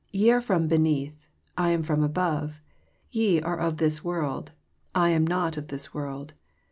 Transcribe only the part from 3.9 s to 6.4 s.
world; I am not of this world.